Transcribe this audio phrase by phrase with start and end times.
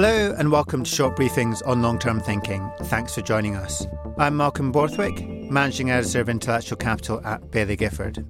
[0.00, 2.70] Hello and welcome to short briefings on long term thinking.
[2.82, 3.84] Thanks for joining us.
[4.16, 8.24] I'm Malcolm Borthwick, Managing Editor of Intellectual Capital at Baillie Gifford.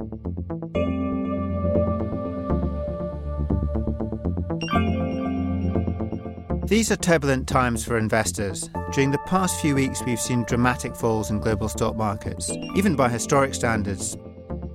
[6.67, 8.71] These are turbulent times for investors.
[8.93, 13.11] During the past few weeks, we've seen dramatic falls in global stock markets, even by
[13.11, 14.17] historic standards.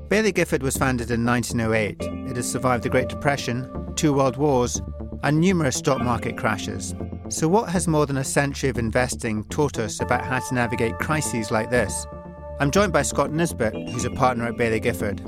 [0.10, 2.30] Baillie Gifford was founded in 1908.
[2.30, 4.80] It has survived the Great Depression, two world wars,
[5.24, 6.94] and numerous stock market crashes.
[7.30, 11.00] So, what has more than a century of investing taught us about how to navigate
[11.00, 12.06] crises like this?
[12.60, 15.22] I'm joined by Scott Nisbet, who's a partner at Baillie Gifford.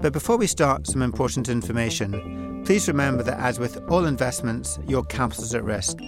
[0.00, 2.62] But before we start, some important information.
[2.66, 5.98] Please remember that, as with all investments, your capital is at risk.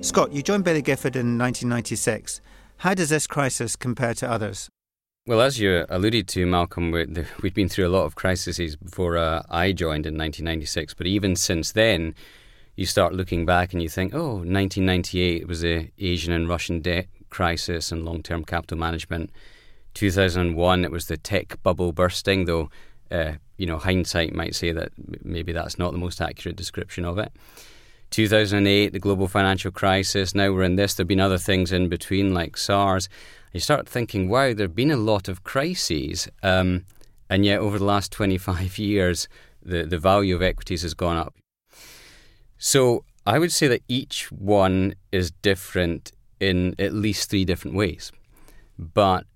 [0.00, 2.40] Scott, you joined Baillie Gifford in 1996.
[2.78, 4.68] How does this crisis compare to others?
[5.24, 9.16] Well, as you alluded to, Malcolm, we have been through a lot of crises before
[9.16, 10.94] uh, I joined in 1996.
[10.94, 12.16] But even since then,
[12.74, 17.06] you start looking back and you think, oh, 1998 was the Asian and Russian debt
[17.30, 19.30] crisis and long term capital management.
[19.94, 22.68] 2001, it was the tech bubble bursting, though,
[23.12, 24.90] uh, you know, hindsight might say that
[25.22, 27.30] maybe that's not the most accurate description of it.
[28.10, 30.34] 2008, the global financial crisis.
[30.34, 30.94] Now we're in this.
[30.94, 33.08] There have been other things in between, like SARS
[33.52, 36.84] you start thinking, wow, there have been a lot of crises, um,
[37.28, 39.28] and yet over the last 25 years,
[39.62, 41.34] the, the value of equities has gone up.
[42.58, 48.10] So I would say that each one is different in at least three different ways.
[48.78, 49.26] But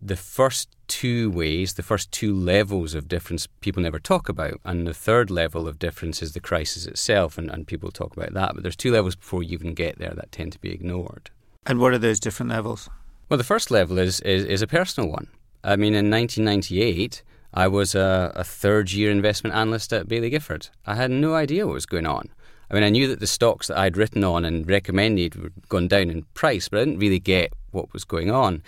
[0.00, 4.60] the first two ways, the first two levels of difference, people never talk about.
[4.64, 8.34] And the third level of difference is the crisis itself, and, and people talk about
[8.34, 8.54] that.
[8.54, 11.30] But there's two levels before you even get there that tend to be ignored.
[11.66, 12.88] And what are those different levels?
[13.28, 15.26] Well, the first level is, is, is a personal one.
[15.64, 20.68] I mean, in 1998, I was a, a third year investment analyst at Baillie Gifford.
[20.86, 22.28] I had no idea what was going on.
[22.70, 25.88] I mean, I knew that the stocks that I'd written on and recommended were going
[25.88, 28.62] down in price, but I didn't really get what was going on.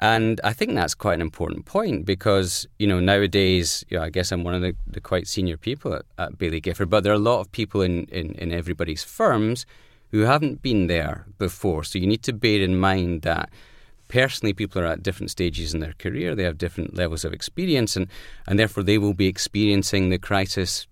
[0.00, 4.10] And I think that's quite an important point because, you know, nowadays, you know, I
[4.10, 7.12] guess I'm one of the, the quite senior people at, at Baillie Gifford, but there
[7.12, 9.66] are a lot of people in, in, in everybody's firms
[10.10, 11.82] who haven't been there before.
[11.84, 13.50] So you need to bear in mind that
[14.12, 16.34] personally, people are at different stages in their career.
[16.34, 18.08] They have different levels of experience, and,
[18.46, 20.86] and therefore they will be experiencing the crisis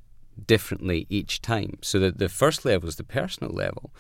[0.47, 1.79] differently each time.
[1.83, 3.91] So that the first level is the personal level.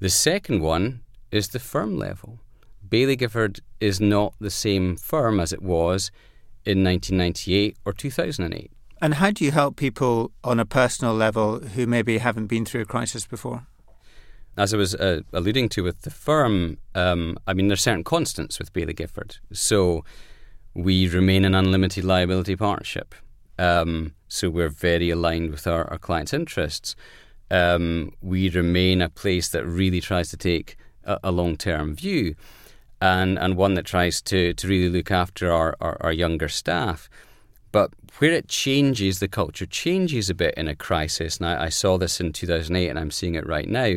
[0.00, 2.40] The second one is the firm level.
[2.88, 6.10] Baillie Gifford is not the same firm as it was
[6.64, 8.70] in 1998 or 2008.
[9.02, 12.82] And how do you help people on a personal level who maybe haven't been through
[12.82, 13.66] a crisis before?
[14.56, 18.58] As I was uh, alluding to with the firm, um, I mean, there's certain constants
[18.58, 19.36] with Baillie Gifford.
[19.52, 20.02] So
[20.74, 23.14] we remain an unlimited liability partnership.
[23.58, 26.96] Um, so we're very aligned with our, our clients' interests.
[27.50, 32.34] Um, we remain a place that really tries to take a, a long term view
[33.00, 37.10] and, and one that tries to, to really look after our, our, our younger staff.
[37.72, 41.36] But where it changes, the culture changes a bit in a crisis.
[41.36, 43.96] And I, I saw this in 2008 and I'm seeing it right now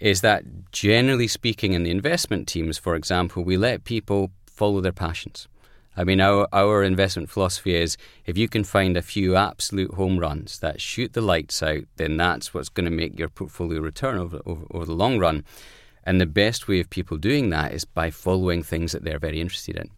[0.00, 4.92] is that generally speaking, in the investment teams, for example, we let people follow their
[4.92, 5.48] passions.
[5.96, 7.96] I mean, our, our investment philosophy is
[8.26, 12.18] if you can find a few absolute home runs that shoot the lights out, then
[12.18, 15.42] that's what's going to make your portfolio return over, over, over the long run.
[16.04, 19.40] And the best way of people doing that is by following things that they're very
[19.40, 19.90] interested in.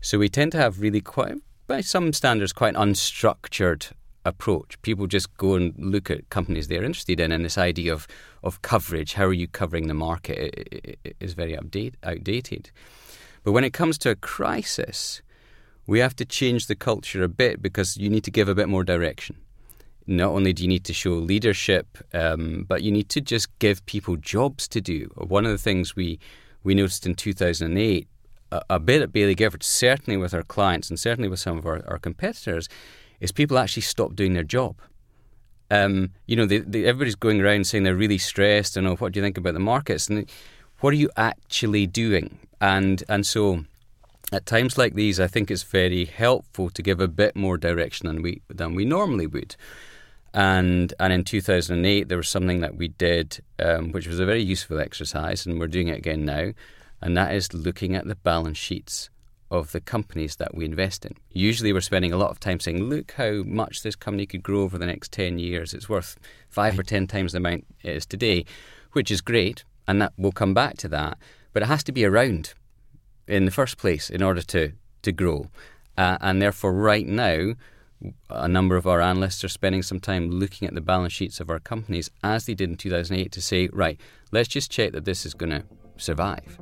[0.00, 1.34] So we tend to have really quite,
[1.66, 3.90] by some standards, quite unstructured
[4.24, 4.80] approach.
[4.82, 8.06] People just go and look at companies they're interested in, and this idea of,
[8.42, 12.70] of coverage, how are you covering the market, is very update, outdated.
[13.42, 15.22] But when it comes to a crisis,
[15.86, 18.68] we have to change the culture a bit because you need to give a bit
[18.68, 19.36] more direction.
[20.06, 23.84] Not only do you need to show leadership, um, but you need to just give
[23.86, 25.10] people jobs to do.
[25.16, 26.18] One of the things we,
[26.62, 28.08] we noticed in 2008,
[28.52, 31.66] a, a bit at Baillie Gifford, certainly with our clients and certainly with some of
[31.66, 32.68] our, our competitors,
[33.20, 34.76] is people actually stop doing their job.
[35.70, 39.12] Um, you know, they, they, everybody's going around saying they're really stressed and oh, what
[39.12, 40.08] do you think about the markets?
[40.08, 40.28] And
[40.80, 42.38] what are you actually doing?
[42.60, 43.64] And and so,
[44.32, 48.08] at times like these, I think it's very helpful to give a bit more direction
[48.08, 49.54] than we than we normally would.
[50.34, 54.42] And and in 2008, there was something that we did, um, which was a very
[54.42, 56.52] useful exercise, and we're doing it again now,
[57.00, 59.10] and that is looking at the balance sheets
[59.50, 61.14] of the companies that we invest in.
[61.30, 64.62] Usually, we're spending a lot of time saying, look how much this company could grow
[64.62, 65.74] over the next 10 years.
[65.74, 66.18] It's worth
[66.48, 68.44] five or 10 times the amount it is today,
[68.92, 69.64] which is great.
[69.88, 71.18] And that we'll come back to that.
[71.52, 72.54] But it has to be around
[73.26, 75.48] in the first place in order to, to grow.
[75.98, 77.54] Uh, and therefore, right now,
[78.30, 81.50] a number of our analysts are spending some time looking at the balance sheets of
[81.50, 84.00] our companies as they did in 2008 to say, right,
[84.30, 85.64] let's just check that this is going to
[85.96, 86.58] survive.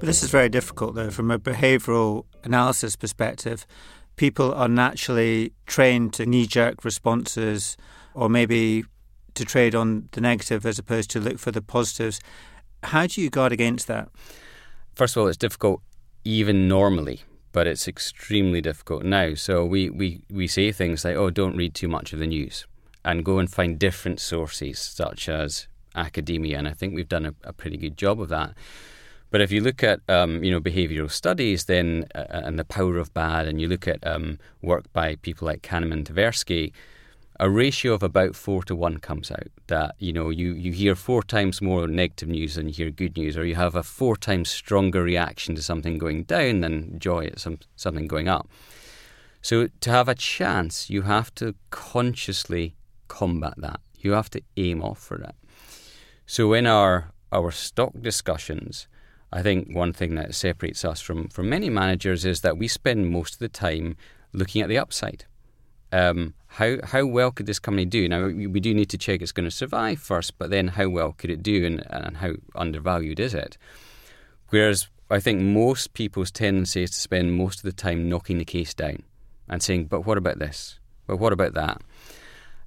[0.00, 3.66] But this is very difficult, though, from a behavioral analysis perspective.
[4.16, 7.76] People are naturally trained to knee jerk responses
[8.14, 8.84] or maybe
[9.34, 12.18] to trade on the negative as opposed to look for the positives.
[12.82, 14.08] How do you guard against that?
[14.94, 15.82] First of all, it's difficult
[16.24, 17.20] even normally,
[17.52, 19.34] but it's extremely difficult now.
[19.34, 22.66] So we, we, we say things like, oh, don't read too much of the news
[23.04, 26.56] and go and find different sources, such as academia.
[26.56, 28.54] And I think we've done a, a pretty good job of that.
[29.30, 32.98] But if you look at um, you know behavioural studies, then uh, and the power
[32.98, 36.72] of bad, and you look at um, work by people like Kahneman, and Tversky,
[37.38, 39.48] a ratio of about four to one comes out.
[39.68, 43.16] That you know you, you hear four times more negative news than you hear good
[43.16, 47.26] news, or you have a four times stronger reaction to something going down than joy
[47.26, 48.48] at some, something going up.
[49.42, 52.74] So to have a chance, you have to consciously
[53.08, 53.80] combat that.
[53.98, 55.36] You have to aim off for that.
[56.26, 58.88] So in our our stock discussions
[59.32, 63.10] I think one thing that separates us from, from many managers is that we spend
[63.10, 63.96] most of the time
[64.32, 65.24] looking at the upside.
[65.92, 68.08] Um, how how well could this company do?
[68.08, 71.12] Now we, do need to check it's going to survive first, but then how well
[71.12, 73.56] could it do, and, and how undervalued is it?
[74.50, 78.44] Whereas I think most people's tendency is to spend most of the time knocking the
[78.44, 79.02] case down
[79.48, 80.78] and saying, "But what about this?
[81.06, 81.82] But what about that?"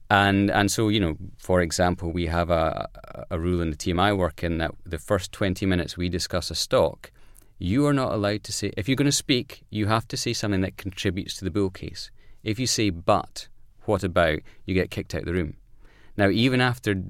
[0.10, 2.88] And and so you know, for example, we have a
[3.30, 6.52] a rule in the team I work in that the first twenty minutes we discuss
[6.52, 7.12] a stock,
[7.58, 10.34] you are not allowed to say if you're going to speak, you have to say
[10.34, 12.12] something that contributes to the bull case.
[12.44, 13.48] If you say but,
[13.84, 15.56] what about, you get kicked out of the room.
[16.18, 17.04] Now, even after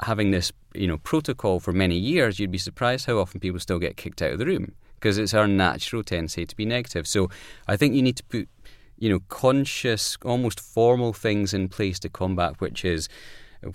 [0.00, 3.78] having this you know protocol for many years, you'd be surprised how often people still
[3.78, 7.06] get kicked out of the room because it's our natural tendency to be negative.
[7.06, 7.28] So
[7.68, 8.48] I think you need to put
[8.98, 13.08] you know, conscious, almost formal things in place to combat, which is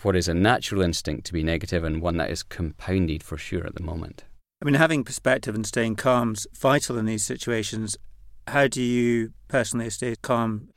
[0.03, 3.65] what is a natural instinct to be negative and one that is compounded for sure
[3.65, 4.23] at the moment.
[4.61, 7.97] I mean, having perspective and staying calm is vital in these situations.
[8.47, 10.69] How do you personally stay calm?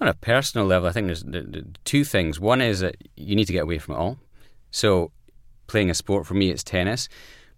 [0.00, 1.24] On a personal level, I think there's
[1.84, 2.40] two things.
[2.40, 4.18] One is that you need to get away from it all.
[4.70, 5.12] So,
[5.66, 7.08] playing a sport for me, it's tennis,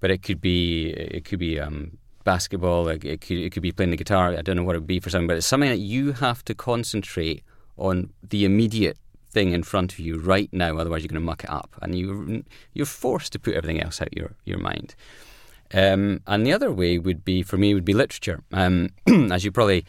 [0.00, 3.90] but it could be it could be um, basketball, it, could, it could be playing
[3.90, 4.34] the guitar.
[4.34, 6.44] I don't know what it would be for something, but it's something that you have
[6.46, 7.44] to concentrate
[7.76, 8.98] on the immediate
[9.30, 10.78] thing in front of you right now.
[10.78, 14.00] Otherwise, you're going to muck it up, and you you're forced to put everything else
[14.00, 14.94] out your your mind.
[15.72, 18.42] Um, and the other way would be for me would be literature.
[18.52, 19.84] Um, as you probably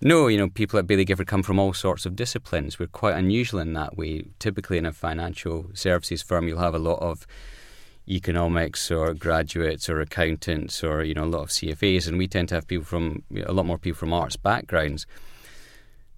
[0.00, 2.78] know, you know people at Baillie Gifford come from all sorts of disciplines.
[2.78, 4.26] We're quite unusual in that way.
[4.38, 7.26] Typically, in a financial services firm, you'll have a lot of
[8.10, 12.48] economics or graduates or accountants or you know a lot of CFAs, and we tend
[12.48, 15.06] to have people from a lot more people from arts backgrounds.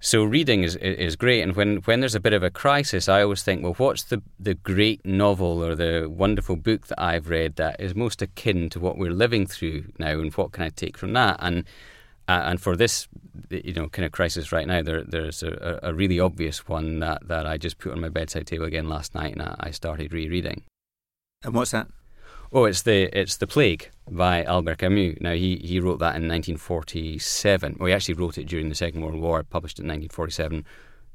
[0.00, 3.22] So reading is is great, and when, when there's a bit of a crisis, I
[3.22, 7.54] always think, well, what's the the great novel or the wonderful book that I've read
[7.56, 10.98] that is most akin to what we're living through now, and what can I take
[10.98, 11.36] from that?
[11.38, 11.64] And
[12.26, 13.06] uh, and for this,
[13.50, 17.28] you know, kind of crisis right now, there there's a, a really obvious one that,
[17.28, 20.62] that I just put on my bedside table again last night, and I started rereading.
[21.44, 21.88] And what's that?
[22.52, 25.16] Oh, it's the it's the Plague by Albert Camus.
[25.20, 27.76] Now he he wrote that in 1947.
[27.78, 29.42] Well, he actually wrote it during the Second World War.
[29.42, 30.64] Published in 1947,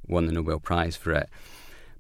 [0.08, 1.30] won the Nobel Prize for it.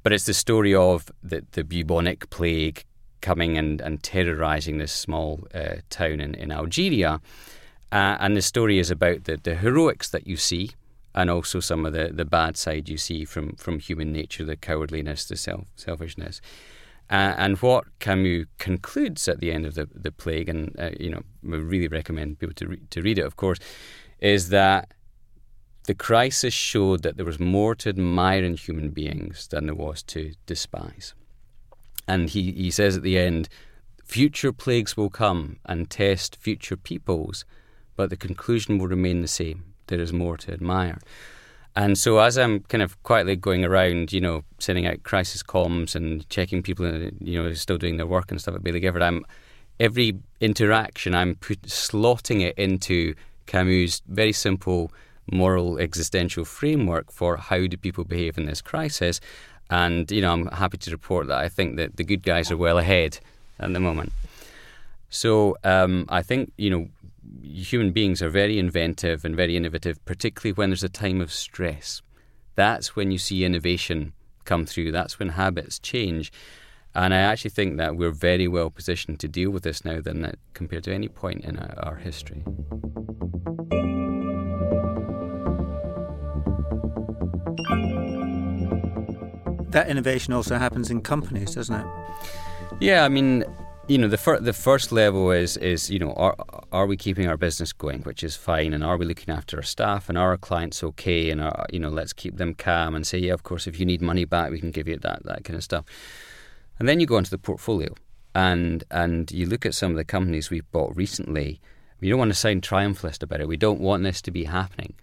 [0.02, 2.84] But it's the story of the the bubonic plague
[3.22, 7.20] coming and, and terrorizing this small uh, town in, in Algeria.
[7.92, 10.72] Uh, and the story is about the, the heroics that you see
[11.16, 14.56] and also some of the, the bad side you see from, from human nature, the
[14.56, 16.42] cowardliness, the self, selfishness.
[17.10, 21.10] Uh, and what Camus concludes at the end of the, the plague, and uh, you
[21.10, 23.60] know, we really recommend people to re- to read it, of course,
[24.20, 24.94] is that
[25.86, 30.04] the crisis showed that there was more to admire in human beings than there was
[30.04, 31.14] to despise.
[32.10, 33.48] And he, he says at the end,
[34.04, 37.46] future plagues will come and test future peoples,
[37.96, 39.76] but the conclusion will remain the same.
[39.88, 41.00] There is more to admire.
[41.78, 45.94] And so, as I'm kind of quietly going around, you know, sending out crisis comms
[45.96, 46.88] and checking people,
[47.20, 49.24] you know, still doing their work and stuff at Baillie Gifford, I'm
[49.80, 53.14] every interaction I'm put, slotting it into
[53.46, 54.92] Camus' very simple
[55.32, 59.22] moral existential framework for how do people behave in this crisis.
[59.70, 62.58] And you know, I'm happy to report that I think that the good guys are
[62.58, 63.20] well ahead
[63.60, 64.14] at the moment.
[65.12, 66.88] So um, I think you know
[67.42, 72.02] human beings are very inventive and very innovative, particularly when there's a time of stress.
[72.56, 74.14] That's when you see innovation
[74.46, 74.92] come through.
[74.92, 76.32] That's when habits change.
[76.96, 80.22] And I actually think that we're very well positioned to deal with this now than
[80.22, 82.44] that compared to any point in our, our history.
[89.70, 91.86] That innovation also happens in companies, doesn't it?
[92.80, 93.44] Yeah, I mean,
[93.88, 96.36] you know, the fir- the first level is is you know, are
[96.72, 99.64] are we keeping our business going, which is fine, and are we looking after our
[99.64, 103.06] staff, and are our clients okay, and are, you know, let's keep them calm and
[103.06, 105.44] say, yeah, of course, if you need money back, we can give you that that
[105.44, 105.86] kind of stuff.
[106.80, 107.94] And then you go into the portfolio,
[108.36, 111.60] and and you look at some of the companies we've bought recently.
[112.00, 113.48] We don't want to sound triumphalist about it.
[113.48, 114.94] We don't want this to be happening,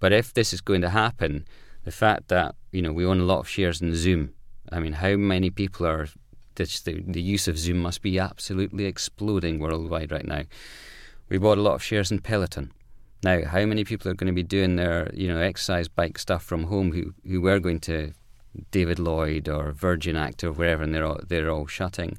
[0.00, 1.46] but if this is going to happen,
[1.84, 4.34] the fact that you know we own a lot of shares in Zoom.
[4.72, 6.08] I mean, how many people are
[6.54, 10.42] the, the use of Zoom must be absolutely exploding worldwide right now.
[11.30, 12.72] We bought a lot of shares in Peloton.
[13.22, 16.42] Now, how many people are going to be doing their, you know, exercise bike stuff
[16.42, 18.12] from home who, who were going to
[18.72, 22.18] David Lloyd or Virgin Active, or wherever, and they're all, they're all shutting.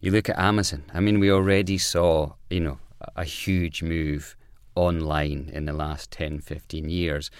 [0.00, 0.84] You look at Amazon.
[0.94, 2.78] I mean, we already saw, you know,
[3.16, 4.34] a huge move
[4.74, 7.30] online in the last 10, 15 years.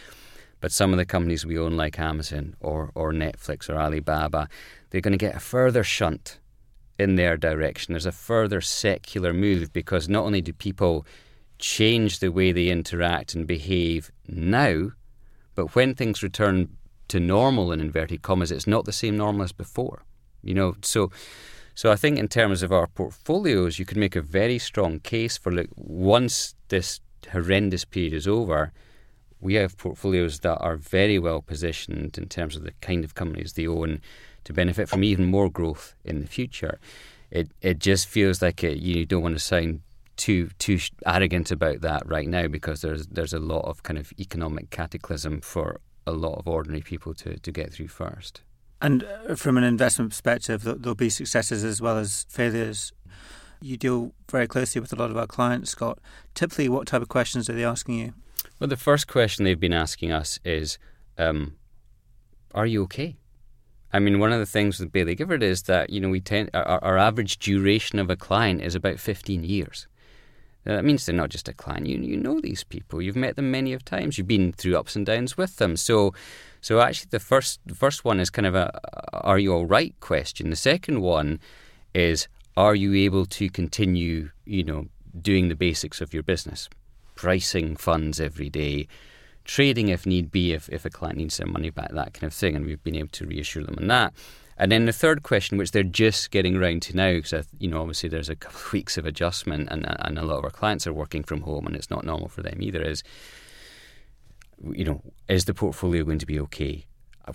[0.61, 4.49] But some of the companies we own, like Amazon or, or Netflix or Alibaba,
[4.91, 6.39] they're going to get a further shunt
[6.99, 7.93] in their direction.
[7.93, 11.07] There's a further secular move because not only do people
[11.59, 14.91] change the way they interact and behave now,
[15.55, 16.77] but when things return
[17.09, 20.03] to normal in inverted commas, it's not the same normal as before.
[20.43, 21.11] You know, so
[21.75, 25.39] so I think in terms of our portfolios, you could make a very strong case
[25.39, 28.73] for look once this horrendous period is over,
[29.41, 33.55] we have portfolios that are very well positioned in terms of the kind of companies
[33.55, 34.01] they own
[34.45, 36.79] to benefit from even more growth in the future.
[37.31, 39.81] It it just feels like it, you don't want to sound
[40.17, 44.13] too too arrogant about that right now because there's there's a lot of kind of
[44.19, 48.43] economic cataclysm for a lot of ordinary people to, to get through first.
[48.81, 52.93] And uh, from an investment perspective, there'll be successes as well as failures.
[53.61, 56.01] You deal very closely with a lot of our clients, Scott.
[56.35, 58.15] Typically, what type of questions are they asking you?
[58.59, 60.79] Well, the first question they've been asking us is,
[61.17, 61.57] um,
[62.55, 63.17] "Are you okay?"
[63.93, 66.51] I mean, one of the things with Baillie Gifford is that you know we tend
[66.55, 69.87] our, our average duration of a client is about fifteen years.
[70.65, 71.87] Now, that means they're not just a client.
[71.87, 73.03] You you know these people.
[73.03, 74.17] You've met them many of times.
[74.17, 75.77] You've been through ups and downs with them.
[75.77, 76.15] So,
[76.61, 78.81] so actually, the first the first one is kind of a
[79.13, 80.51] "Are you all right?" question.
[80.51, 81.41] The second one
[81.95, 84.87] is, "Are you able to continue?" You know,
[85.21, 86.69] doing the basics of your business
[87.15, 88.89] pricing funds every day,
[89.45, 92.35] trading if need be, if, if a client needs their money back, that kind of
[92.35, 92.57] thing.
[92.57, 94.15] And we've been able to reassure them on that.
[94.59, 97.81] And then the third question, which they're just getting around to now, because you know
[97.81, 100.51] obviously there's a couple of weeks of adjustment, and uh, and a lot of our
[100.51, 102.83] clients are working from home, and it's not normal for them either.
[102.83, 103.03] Is
[104.71, 106.87] you know, is the portfolio going to be okay?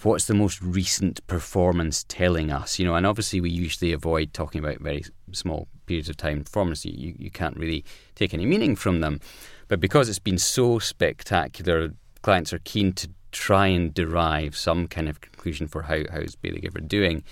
[0.04, 2.78] What's the most recent performance telling us?
[2.78, 6.86] You know, and obviously we usually avoid talking about very small periods of time performance.
[6.86, 7.84] You you can't really
[8.16, 9.20] take any meaning from them.
[9.68, 15.10] But because it's been so spectacular, clients are keen to try and derive some kind
[15.10, 17.24] of conclusion for how how's Baillie Gifford doing.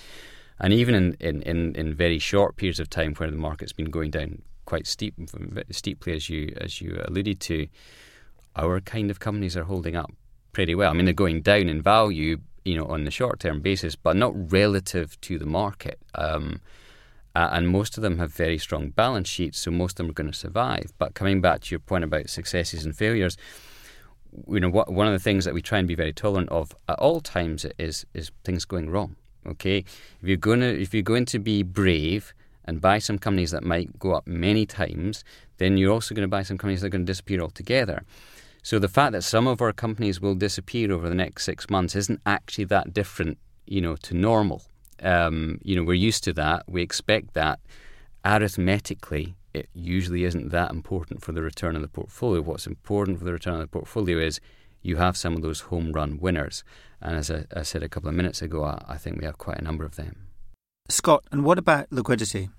[0.59, 3.89] And even in, in, in, in very short periods of time where the market's been
[3.89, 5.15] going down quite steep,
[5.71, 7.67] steeply, as you as you alluded to,
[8.55, 10.11] our kind of companies are holding up
[10.53, 10.89] pretty well.
[10.89, 14.15] I mean, they're going down in value, you know, on the short term basis, but
[14.15, 15.99] not relative to the market.
[16.15, 16.61] Um,
[17.35, 20.13] uh, and most of them have very strong balance sheets, so most of them are
[20.13, 20.93] going to survive.
[20.97, 23.37] But coming back to your point about successes and failures,
[24.47, 26.75] you know, what, one of the things that we try and be very tolerant of
[26.87, 29.15] at all times is is things going wrong.
[29.45, 33.51] Okay, if you're going to if you're going to be brave and buy some companies
[33.51, 35.23] that might go up many times,
[35.57, 38.03] then you're also going to buy some companies that are going to disappear altogether.
[38.63, 41.95] So the fact that some of our companies will disappear over the next six months
[41.95, 43.37] isn't actually that different,
[43.67, 44.63] you know, to normal.
[45.01, 46.63] Um, you know, we're used to that.
[46.67, 47.59] We expect that.
[48.25, 52.41] Arithmetically, it usually isn't that important for the return of the portfolio.
[52.41, 54.39] What's important for the return of the portfolio is
[54.81, 56.63] you have some of those home run winners.
[57.01, 59.37] And as I, I said a couple of minutes ago, I, I think we have
[59.37, 60.27] quite a number of them.
[60.89, 62.49] Scott, and what about liquidity?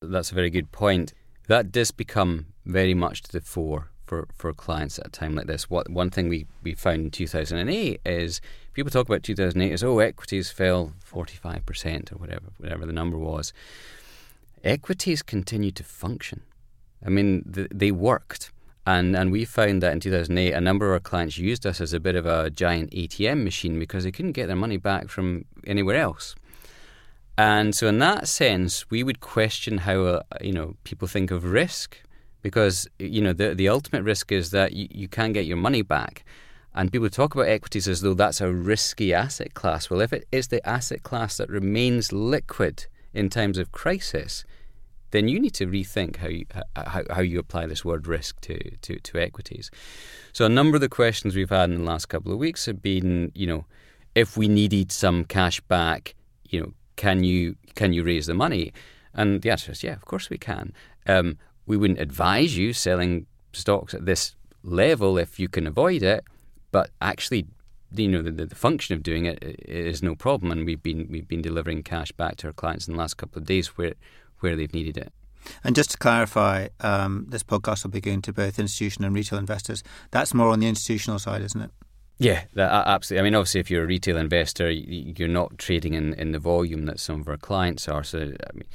[0.00, 1.12] That's a very good point.
[1.48, 5.46] That does become very much to the fore for, for clients at a time like
[5.46, 5.70] this.
[5.70, 8.42] What one thing we, we found in 2008 is
[8.74, 13.54] people talk about 2008 as oh equities fell 45% or whatever whatever the number was.
[14.62, 16.42] Equities continued to function.
[17.04, 18.52] I mean, th- they worked.
[18.84, 21.94] And and we found that in 2008, a number of our clients used us as
[21.94, 25.46] a bit of a giant ATM machine because they couldn't get their money back from
[25.66, 26.34] anywhere else.
[27.38, 31.44] And so, in that sense, we would question how uh, you know people think of
[31.44, 32.02] risk
[32.42, 35.82] because you know the the ultimate risk is that you, you can't get your money
[35.82, 36.24] back.
[36.74, 39.90] And people talk about equities as though that's a risky asset class.
[39.90, 44.44] Well, if it is the asset class that remains liquid in times of crisis,
[45.10, 48.58] then you need to rethink how you, how, how you apply this word risk to,
[48.78, 49.70] to, to equities.
[50.32, 52.80] So a number of the questions we've had in the last couple of weeks have
[52.80, 53.66] been, you know,
[54.14, 56.14] if we needed some cash back,
[56.48, 58.72] you know, can you can you raise the money?
[59.14, 60.72] And the answer is yeah, of course we can.
[61.06, 66.24] Um, we wouldn't advise you selling stocks at this level if you can avoid it,
[66.70, 67.46] but actually
[67.94, 71.28] you know the, the, function of doing it is no problem, and we've been we've
[71.28, 73.94] been delivering cash back to our clients in the last couple of days where
[74.40, 75.12] where they've needed it.
[75.64, 79.38] And just to clarify, um, this podcast will be going to both institutional and retail
[79.38, 79.82] investors.
[80.10, 81.70] That's more on the institutional side, isn't it?
[82.18, 83.20] Yeah, that, absolutely.
[83.20, 86.84] I mean, obviously, if you're a retail investor, you're not trading in, in the volume
[86.86, 88.04] that some of our clients are.
[88.04, 88.68] So, I mean,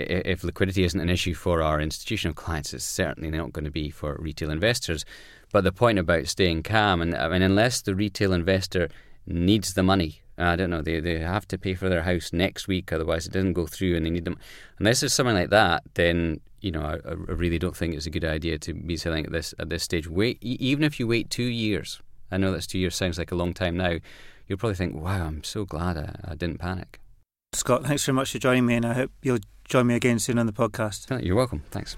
[0.00, 3.90] if liquidity isn't an issue for our institutional clients, it's certainly not going to be
[3.90, 5.04] for retail investors.
[5.52, 8.88] But the point about staying calm, and I mean, unless the retail investor
[9.26, 12.32] needs the money, uh, I don't know, they, they have to pay for their house
[12.32, 14.38] next week, otherwise it doesn't go through and they need them.
[14.78, 18.10] Unless there's something like that, then you know, I, I really don't think it's a
[18.10, 20.08] good idea to be selling at this at this stage.
[20.08, 23.36] Wait, even if you wait two years, I know that's two years sounds like a
[23.36, 23.98] long time now.
[24.46, 27.00] You'll probably think, "Wow, I'm so glad I, I didn't panic."
[27.52, 29.38] Scott, thanks very much for joining me, and I hope you'll
[29.70, 31.06] join me again soon on the podcast.
[31.10, 31.62] Oh, you're welcome.
[31.70, 31.96] Thanks.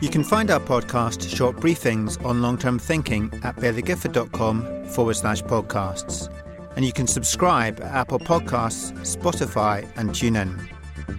[0.00, 5.42] You can find our podcast, Short Briefings on Long Term Thinking, at bailliegifford.com forward slash
[5.42, 6.32] podcasts.
[6.76, 10.56] And you can subscribe at Apple Podcasts, Spotify, and TuneIn.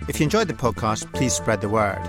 [0.07, 2.01] If you enjoyed the podcast, please spread the word.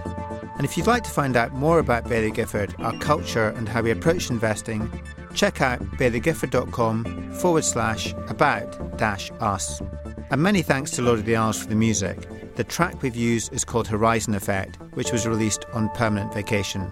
[0.56, 3.82] And if you'd like to find out more about Baillie Gifford, our culture, and how
[3.82, 4.90] we approach investing,
[5.34, 9.80] check out bailliegifford.com forward slash about dash us.
[10.30, 12.28] And many thanks to Lord of the Isles for the music.
[12.56, 16.90] The track we've used is called Horizon Effect, which was released on permanent vacation.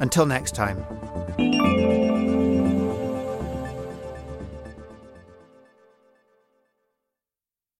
[0.00, 1.89] Until next time.